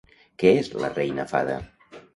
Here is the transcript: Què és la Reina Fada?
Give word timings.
Què 0.43 0.53
és 0.61 0.71
la 0.85 0.91
Reina 0.97 1.29
Fada? 1.35 1.61